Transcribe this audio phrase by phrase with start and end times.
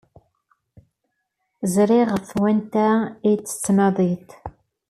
[1.73, 2.87] Ẓriɣ ɣef wanta
[3.27, 4.27] ay tettnadiḍ.